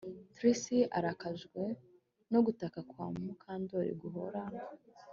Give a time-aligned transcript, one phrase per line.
[0.35, 0.61] Trix
[0.97, 1.61] arakajwe
[2.31, 4.41] no gutaka kwa Mukandoli guhora